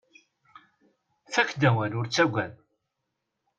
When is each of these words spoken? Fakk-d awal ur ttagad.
Fakk-d 1.33 1.61
awal 1.69 1.91
ur 1.99 2.05
ttagad. 2.07 2.53